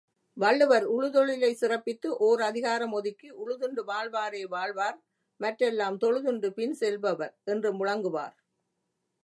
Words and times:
வள்ளுவர் 0.37 0.85
உழுதொழிலைச் 0.85 1.59
சிறப்பித்து 1.59 2.09
ஓரதிகாரம் 2.19 2.91
ஒதுக்கி, 2.91 3.29
உழுதுண்டு 3.31 3.83
வாழ்வாரே 3.87 4.43
வாழ்வார், 4.47 4.97
மற்றெல்லாம் 5.39 5.97
தொழுதுண்டு 5.97 6.49
பின் 6.49 6.73
செல்பவர் 6.73 7.35
என்று 7.45 7.71
முழங்குவார். 7.73 8.35